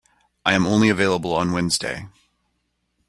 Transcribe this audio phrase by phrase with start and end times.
[0.43, 2.07] I am only available on Wednesday.